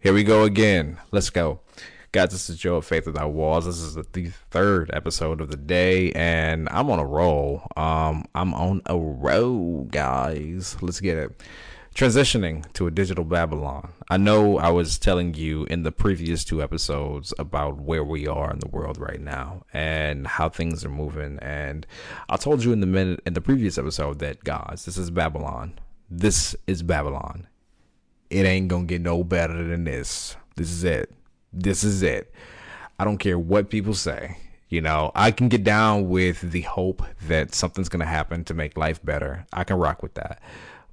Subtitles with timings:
[0.00, 0.96] Here we go again.
[1.10, 1.58] Let's go.
[2.12, 3.66] Guys, this is Joe of Faith Without Walls.
[3.66, 7.66] This is the third episode of the day, and I'm on a roll.
[7.76, 10.80] Um, I'm on a roll, guys.
[10.80, 11.42] Let's get it.
[11.96, 13.92] Transitioning to a digital Babylon.
[14.08, 18.52] I know I was telling you in the previous two episodes about where we are
[18.52, 21.40] in the world right now and how things are moving.
[21.42, 21.88] And
[22.28, 25.80] I told you in the minute in the previous episode that guys, this is Babylon.
[26.08, 27.48] This is Babylon
[28.30, 30.36] it ain't gonna get no better than this.
[30.56, 31.12] This is it.
[31.52, 32.32] This is it.
[32.98, 34.38] I don't care what people say.
[34.68, 38.76] You know, I can get down with the hope that something's gonna happen to make
[38.76, 39.46] life better.
[39.52, 40.42] I can rock with that.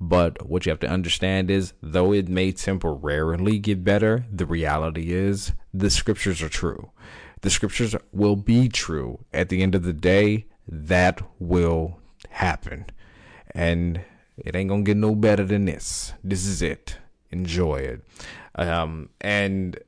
[0.00, 5.12] But what you have to understand is, though it may temporarily get better, the reality
[5.12, 6.90] is the scriptures are true.
[7.40, 9.24] The scriptures will be true.
[9.32, 11.98] At the end of the day, that will
[12.30, 12.86] happen.
[13.52, 14.02] And
[14.36, 16.12] it ain't gonna get no better than this.
[16.22, 16.98] This is it
[17.34, 18.00] enjoy it.
[18.54, 19.78] Um, and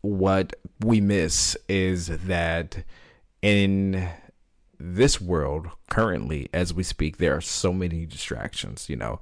[0.00, 2.84] what we miss is that
[3.42, 4.08] in
[4.78, 9.20] this world currently as we speak there are so many distractions you know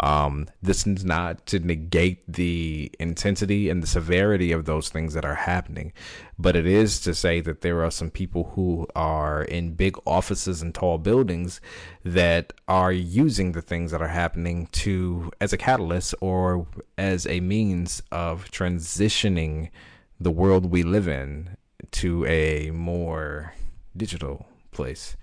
[0.00, 5.24] um, this is not to negate the intensity and the severity of those things that
[5.24, 5.92] are happening,
[6.38, 10.62] but it is to say that there are some people who are in big offices
[10.62, 11.60] and tall buildings
[12.04, 16.66] that are using the things that are happening to as a catalyst or
[16.98, 19.70] as a means of transitioning
[20.18, 21.56] the world we live in
[21.92, 23.54] to a more
[23.96, 25.16] digital place.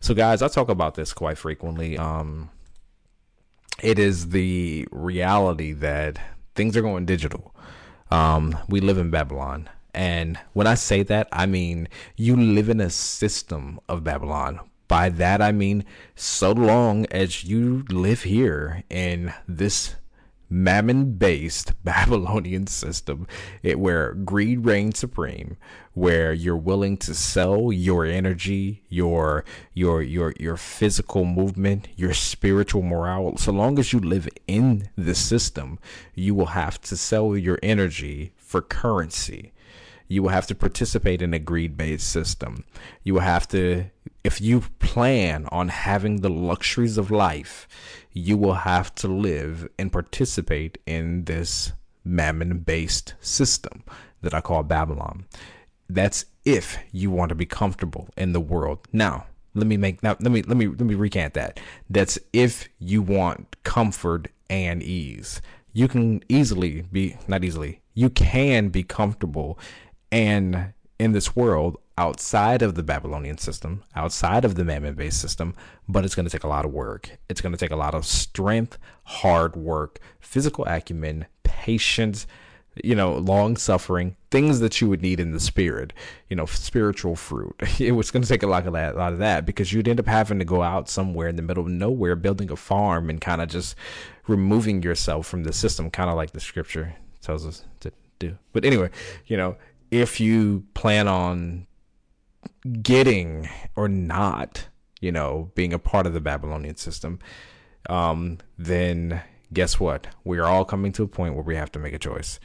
[0.00, 1.96] So, guys, I talk about this quite frequently.
[1.98, 2.50] Um,
[3.82, 6.18] it is the reality that
[6.54, 7.54] things are going digital.
[8.10, 9.68] Um, we live in Babylon.
[9.94, 14.60] And when I say that, I mean you live in a system of Babylon.
[14.86, 15.84] By that, I mean
[16.14, 19.96] so long as you live here in this
[20.50, 23.26] mammon based Babylonian system
[23.62, 25.56] it, where greed reigns supreme,
[25.94, 29.44] where you're willing to sell your energy, your
[29.74, 33.36] your your your physical movement, your spiritual morale.
[33.36, 35.78] So long as you live in the system,
[36.14, 39.52] you will have to sell your energy for currency.
[40.08, 42.64] You will have to participate in a greed based system.
[43.04, 43.84] You will have to,
[44.24, 47.68] if you plan on having the luxuries of life,
[48.12, 51.72] you will have to live and participate in this
[52.04, 53.84] mammon based system
[54.22, 55.26] that I call Babylon.
[55.88, 58.80] That's if you want to be comfortable in the world.
[58.92, 61.60] Now, let me make now let me let me let me recant that.
[61.88, 65.40] That's if you want comfort and ease.
[65.72, 67.80] You can easily be not easily.
[67.94, 69.58] You can be comfortable
[70.10, 75.54] and in this world outside of the Babylonian system, outside of the mammon based system,
[75.88, 77.10] but it's going to take a lot of work.
[77.28, 82.26] It's going to take a lot of strength, hard work, physical acumen, patience,
[82.84, 85.92] you know, long suffering, things that you would need in the spirit,
[86.28, 87.60] you know, spiritual fruit.
[87.80, 89.88] It was going to take a lot of that, a lot of that because you'd
[89.88, 93.10] end up having to go out somewhere in the middle of nowhere, building a farm
[93.10, 93.74] and kind of just
[94.28, 98.38] removing yourself from the system, kind of like the scripture tells us to do.
[98.52, 98.90] But anyway,
[99.26, 99.56] you know,
[99.90, 101.66] if you plan on
[102.82, 104.68] getting or not,
[105.00, 107.18] you know, being a part of the Babylonian system,
[107.88, 110.08] um, then guess what?
[110.24, 112.38] We are all coming to a point where we have to make a choice.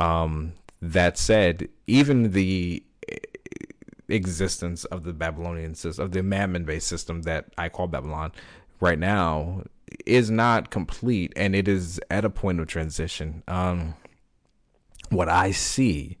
[0.00, 2.82] Um, that said, even the
[4.08, 8.32] existence of the Babylonian system, of the mammon based system that I call Babylon
[8.80, 9.62] right now,
[10.04, 13.42] is not complete and it is at a point of transition.
[13.48, 13.94] Um,
[15.10, 16.18] what I see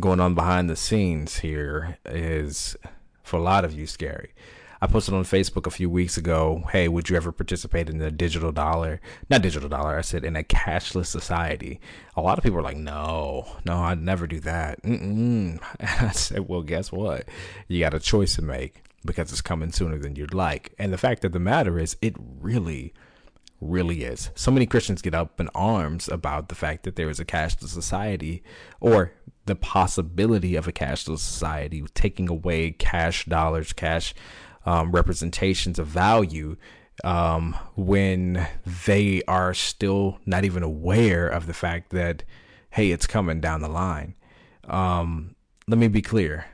[0.00, 2.76] going on behind the scenes here is
[3.22, 4.32] for a lot of you scary.
[4.80, 8.12] I posted on Facebook a few weeks ago, hey, would you ever participate in the
[8.12, 9.00] digital dollar?
[9.28, 11.80] Not digital dollar, I said in a cashless society.
[12.16, 14.80] A lot of people are like, no, no, I'd never do that.
[14.82, 15.60] Mm-mm.
[15.80, 17.28] I said, well, guess what?
[17.66, 20.74] You got a choice to make because it's coming sooner than you'd like.
[20.78, 22.92] And the fact of the matter is, it really
[23.60, 24.30] really is.
[24.34, 27.68] So many Christians get up in arms about the fact that there is a cashless
[27.68, 28.42] society
[28.80, 29.12] or
[29.48, 34.14] the possibility of a cashless society taking away cash dollars, cash
[34.64, 36.56] um, representations of value
[37.04, 38.46] um, when
[38.86, 42.22] they are still not even aware of the fact that,
[42.70, 44.14] hey, it's coming down the line.
[44.68, 45.34] Um,
[45.66, 46.46] let me be clear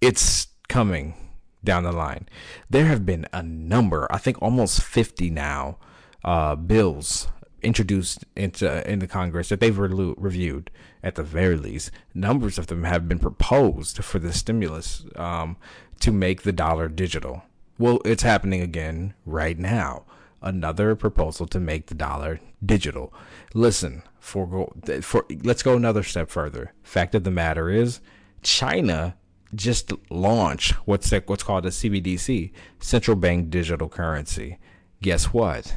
[0.00, 1.14] it's coming
[1.62, 2.26] down the line.
[2.70, 5.78] There have been a number, I think almost 50 now,
[6.24, 7.28] uh, bills
[7.62, 10.70] introduced into in the Congress that they've re- reviewed
[11.02, 11.90] at the very least.
[12.14, 15.56] Numbers of them have been proposed for the stimulus um,
[16.00, 17.42] to make the dollar digital.
[17.78, 20.04] Well, it's happening again right now.
[20.42, 23.12] Another proposal to make the dollar digital.
[23.54, 24.72] Listen, for go
[25.02, 26.72] for let's go another step further.
[26.82, 28.00] Fact of the matter is,
[28.42, 29.16] China
[29.54, 34.58] just launched what's what's called a CBDC, central bank digital currency.
[35.02, 35.76] Guess what?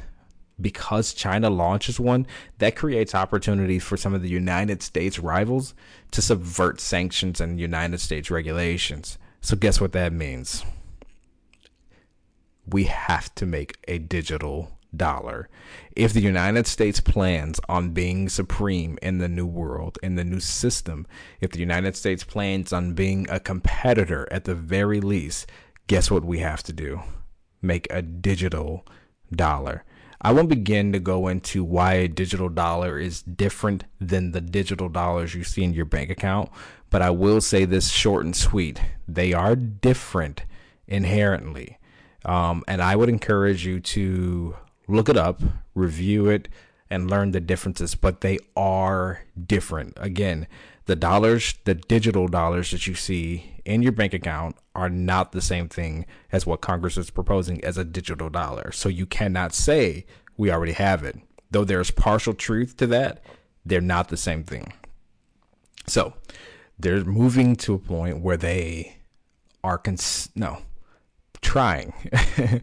[0.59, 2.27] Because China launches one,
[2.59, 5.73] that creates opportunities for some of the United States rivals
[6.11, 9.17] to subvert sanctions and United States regulations.
[9.41, 10.63] So, guess what that means?
[12.65, 15.49] We have to make a digital dollar.
[15.95, 20.39] If the United States plans on being supreme in the new world, in the new
[20.39, 21.07] system,
[21.41, 25.49] if the United States plans on being a competitor at the very least,
[25.87, 27.01] guess what we have to do?
[27.61, 28.85] Make a digital
[29.31, 29.83] dollar.
[30.23, 34.87] I won't begin to go into why a digital dollar is different than the digital
[34.87, 36.49] dollars you see in your bank account,
[36.89, 38.79] but I will say this short and sweet.
[39.07, 40.43] They are different
[40.87, 41.77] inherently.
[42.23, 44.55] Um, and I would encourage you to
[44.87, 45.41] look it up,
[45.75, 46.47] review it,
[46.89, 49.93] and learn the differences, but they are different.
[49.97, 50.47] Again,
[50.85, 55.41] the dollars, the digital dollars that you see in your bank account are not the
[55.41, 58.71] same thing as what Congress is proposing as a digital dollar.
[58.71, 61.17] So you cannot say we already have it.
[61.51, 63.23] Though there's partial truth to that,
[63.65, 64.73] they're not the same thing.
[65.87, 66.13] So
[66.77, 68.97] they're moving to a point where they
[69.63, 70.59] are cons- no
[71.43, 71.93] trying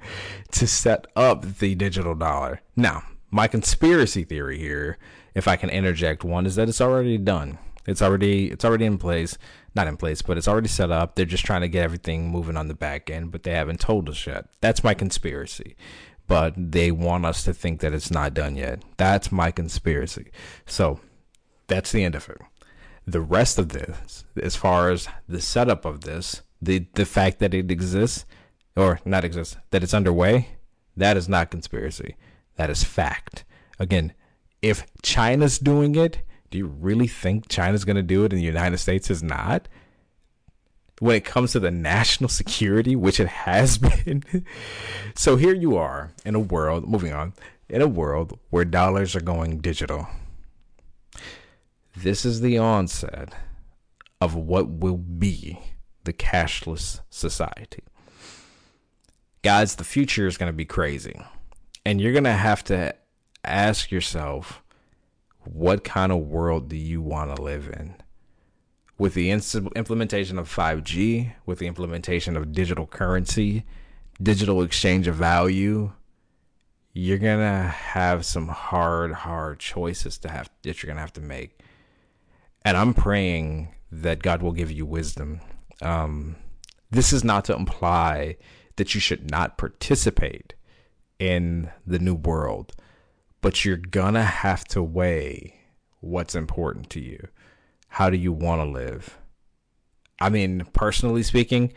[0.51, 2.61] to set up the digital dollar.
[2.75, 4.99] Now, my conspiracy theory here,
[5.35, 7.59] if I can interject one, is that it's already done.
[7.87, 9.39] It's already it's already in place,
[9.75, 11.15] not in place, but it's already set up.
[11.15, 14.09] They're just trying to get everything moving on the back end, but they haven't told
[14.09, 14.47] us yet.
[14.61, 15.77] That's my conspiracy.
[16.27, 18.83] But they want us to think that it's not done yet.
[18.97, 20.31] That's my conspiracy.
[20.65, 21.01] So
[21.67, 22.41] that's the end of it.
[23.07, 27.55] The rest of this, as far as the setup of this, the the fact that
[27.55, 28.27] it exists
[28.77, 30.51] or not exists, that it's underway,
[30.97, 32.17] that is not conspiracy.
[32.57, 33.45] That is fact.
[33.79, 34.13] Again,
[34.61, 38.45] if China's doing it, do you really think China's going to do it and the
[38.47, 39.69] United States is not?
[40.99, 44.25] When it comes to the national security, which it has been.
[45.15, 47.33] so here you are in a world, moving on,
[47.69, 50.09] in a world where dollars are going digital.
[51.97, 53.33] This is the onset
[54.21, 55.59] of what will be
[56.05, 57.83] the cashless society.
[59.43, 61.21] Guys, the future is going to be crazy.
[61.87, 62.95] And you're going to have to
[63.45, 64.63] ask yourself
[65.45, 67.95] what kind of world do you want to live in?
[68.99, 73.65] With the implementation of 5G, with the implementation of digital currency,
[74.23, 75.93] digital exchange of value,
[76.93, 81.13] you're going to have some hard, hard choices to have that you're going to have
[81.15, 81.61] to make.
[82.63, 85.41] And I'm praying that God will give you wisdom.
[85.81, 86.37] Um,
[86.91, 88.37] this is not to imply
[88.77, 90.55] that you should not participate
[91.19, 92.75] in the new world
[93.41, 95.55] but you're gonna have to weigh
[96.01, 97.29] what's important to you.
[97.89, 99.19] How do you want to live?
[100.21, 101.73] I mean, personally speaking,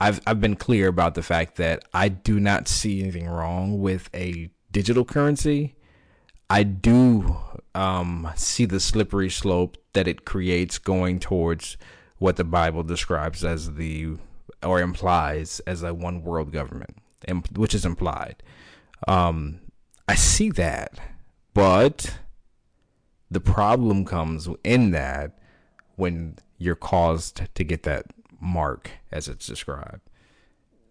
[0.00, 4.08] I've I've been clear about the fact that I do not see anything wrong with
[4.14, 5.74] a digital currency.
[6.48, 7.36] I do
[7.74, 11.76] um, see the slippery slope that it creates going towards
[12.18, 14.16] what the Bible describes as the
[14.62, 16.98] or implies as a one world government,
[17.54, 18.42] which is implied.
[19.08, 19.60] Um,
[20.10, 20.98] I see that,
[21.54, 22.18] but
[23.30, 25.38] the problem comes in that
[25.94, 28.06] when you're caused to get that
[28.40, 30.00] mark as it's described.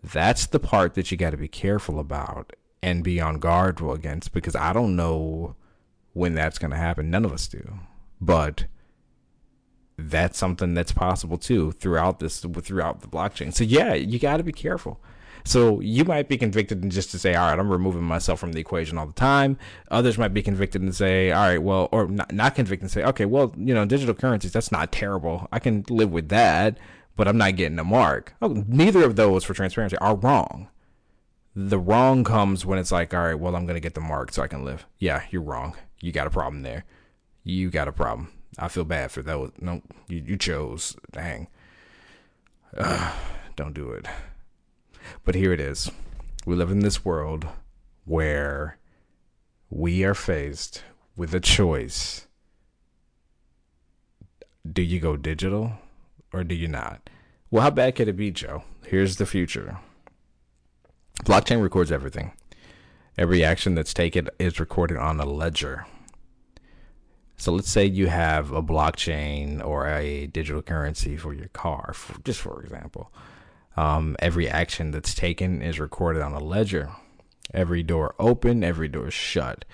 [0.01, 4.31] That's the part that you got to be careful about and be on guard against
[4.31, 5.57] because I don't know
[6.13, 7.11] when that's going to happen.
[7.11, 7.79] None of us do.
[8.21, 8.67] But
[9.97, 13.53] that's something that's possible too throughout this throughout the blockchain.
[13.53, 15.01] So yeah, you got to be careful.
[15.45, 18.51] So you might be convicted and just to say, all right, I'm removing myself from
[18.51, 19.57] the equation all the time.
[19.89, 23.03] Others might be convicted and say, all right, well, or not, not convicted and say,
[23.03, 25.47] okay, well, you know, digital currencies, that's not terrible.
[25.51, 26.77] I can live with that,
[27.15, 28.33] but I'm not getting a mark.
[28.41, 30.69] Oh, neither of those for transparency are wrong.
[31.55, 34.31] The wrong comes when it's like, all right, well, I'm going to get the mark
[34.31, 34.85] so I can live.
[34.99, 35.75] Yeah, you're wrong.
[35.99, 36.85] You got a problem there.
[37.43, 38.31] You got a problem.
[38.57, 39.51] I feel bad for those.
[39.59, 40.95] No, you, you chose.
[41.11, 41.47] Dang.
[42.77, 43.13] Uh,
[43.55, 44.05] don't do it.
[45.29, 45.91] But here it is.
[46.47, 47.45] We live in this world
[48.03, 48.79] where
[49.69, 50.83] we are faced
[51.15, 52.25] with a choice.
[54.67, 55.73] Do you go digital
[56.33, 57.11] or do you not?
[57.51, 58.63] Well, how bad could it be, Joe?
[58.87, 59.77] Here's the future.
[61.25, 62.31] Blockchain records everything.
[63.15, 65.85] Every action that's taken is recorded on a ledger.
[67.37, 72.19] So let's say you have a blockchain or a digital currency for your car, for,
[72.23, 73.11] just for example.
[73.77, 76.91] Um, every action that's taken is recorded on a ledger.
[77.53, 79.65] Every door open, every door shut.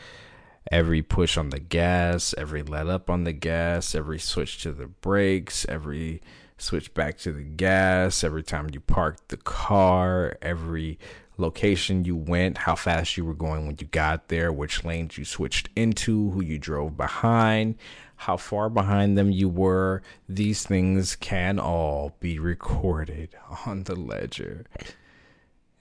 [0.72, 4.88] Every push on the gas, every let up on the gas, every switch to the
[4.88, 6.22] brakes, every
[6.58, 10.98] switch back to the gas, every time you parked the car, every
[11.38, 15.26] location you went, how fast you were going when you got there, which lanes you
[15.26, 17.76] switched into, who you drove behind,
[18.16, 20.02] how far behind them you were.
[20.28, 24.66] These things can all be recorded on the ledger,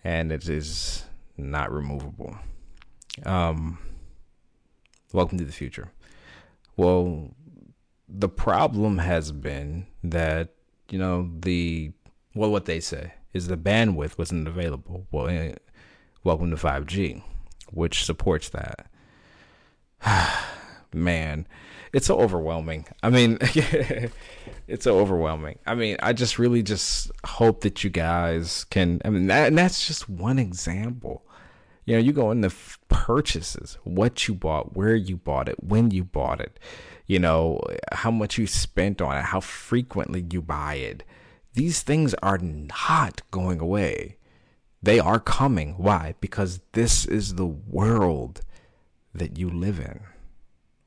[0.02, 1.04] and it is
[1.36, 2.36] not removable.
[3.24, 3.78] Um,
[5.12, 5.92] welcome to the future.
[6.76, 7.34] Well,
[8.08, 10.50] the problem has been that
[10.90, 11.92] you know the
[12.34, 15.06] well, what they say is the bandwidth wasn't available.
[15.10, 15.54] Well, eh,
[16.22, 17.22] welcome to 5G,
[17.70, 18.90] which supports that.
[20.94, 21.46] Man,
[21.92, 22.86] it's so overwhelming.
[23.02, 25.58] I mean, it's so overwhelming.
[25.66, 29.00] I mean, I just really just hope that you guys can.
[29.04, 31.22] I mean, that, and that's just one example.
[31.84, 35.90] You know, you go into f- purchases, what you bought, where you bought it, when
[35.90, 36.58] you bought it,
[37.06, 37.60] you know,
[37.92, 41.04] how much you spent on it, how frequently you buy it
[41.54, 44.18] these things are not going away.
[44.82, 45.74] They are coming.
[45.78, 46.14] Why?
[46.20, 48.42] Because this is the world
[49.14, 50.00] that you live in.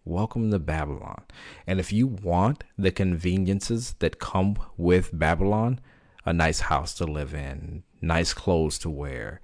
[0.08, 1.22] Welcome to Babylon.
[1.68, 5.82] And if you want the conveniences that come with Babylon,
[6.24, 9.42] a nice house to live in, nice clothes to wear,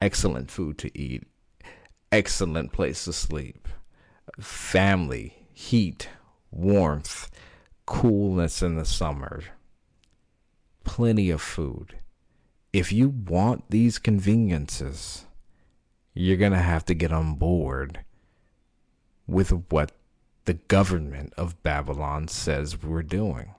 [0.00, 1.24] excellent food to eat,
[2.12, 3.66] excellent place to sleep,
[4.38, 6.08] family, heat,
[6.52, 7.28] warmth,
[7.84, 9.42] coolness in the summer,
[10.84, 11.98] plenty of food.
[12.72, 15.24] If you want these conveniences,
[16.14, 18.04] you're going to have to get on board
[19.26, 19.90] with what
[20.44, 23.54] the government of Babylon says we're doing.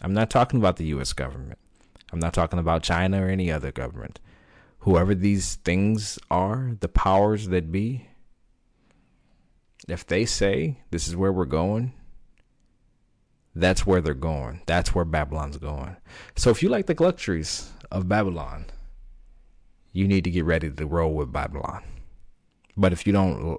[0.00, 1.58] I'm not talking about the US government.
[2.12, 4.20] I'm not talking about China or any other government.
[4.80, 8.08] Whoever these things are, the powers that be,
[9.88, 11.92] if they say this is where we're going,
[13.54, 14.60] that's where they're going.
[14.66, 15.96] That's where Babylon's going.
[16.36, 18.66] So if you like the luxuries of Babylon,
[19.92, 21.82] you need to get ready to roll with Babylon.
[22.76, 23.58] But if you don't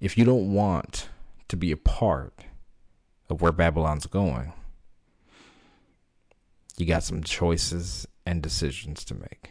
[0.00, 1.08] if you don't want
[1.50, 2.44] to be a part
[3.28, 4.52] of where Babylon's going,
[6.76, 9.50] you got some choices and decisions to make.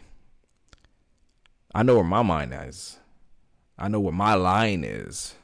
[1.74, 2.98] I know where my mind is.
[3.78, 5.34] I know where my line is.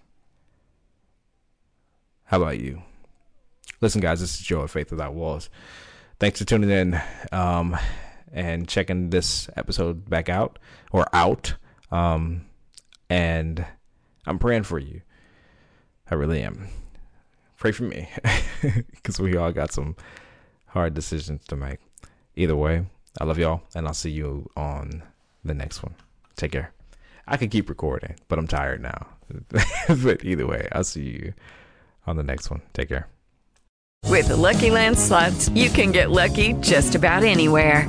[2.25, 2.83] How about you?
[3.83, 5.51] Listen, guys, this is Joe at Faith Without Walls.
[6.19, 7.01] Thanks for tuning in
[7.33, 7.77] um,
[8.33, 10.59] and checking this episode back out
[10.91, 11.55] or out.
[11.93, 12.47] Um,
[13.11, 13.65] and
[14.27, 15.03] I'm praying for you.
[16.11, 16.69] I really am.
[17.59, 18.09] Pray for me
[18.91, 19.97] because we all got some
[20.67, 21.79] hard decisions to make.
[22.37, 22.85] Either way,
[23.21, 25.03] I love y'all, and I'll see you on
[25.45, 25.95] the next one.
[26.37, 26.73] Take care.
[27.27, 29.07] I could keep recording, but I'm tired now.
[30.03, 31.35] but either way, I'll see you
[32.07, 32.63] on the next one.
[32.73, 33.09] Take care.
[34.05, 37.89] With the Lucky Land slots, you can get lucky just about anywhere.